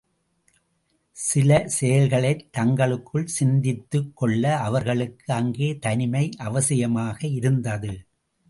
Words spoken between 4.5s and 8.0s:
அவர்களுக்கு அங்கே தனிமை அவசியமாக இருந்தது.